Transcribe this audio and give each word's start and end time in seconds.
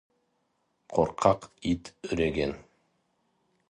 Қорқақ 0.93 1.41
ит 1.71 1.83
үреген. 2.09 2.53